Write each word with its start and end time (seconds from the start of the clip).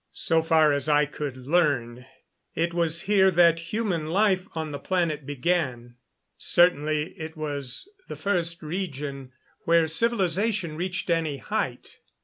So 0.13 0.41
far 0.41 0.73
as 0.73 0.89
I 0.89 1.05
could 1.05 1.37
learn, 1.37 2.07
it 2.55 2.73
was 2.73 3.01
here 3.03 3.29
that 3.29 3.59
human 3.71 4.07
life 4.07 4.47
on 4.55 4.71
the 4.71 4.79
planet 4.79 5.27
began. 5.27 5.95
Certainly 6.39 7.13
it 7.19 7.37
was 7.37 7.87
the 8.07 8.15
first 8.15 8.63
region 8.63 9.31
where 9.65 9.87
civilization 9.87 10.75
reached 10.75 11.11
any 11.11 11.37
height. 11.37 11.99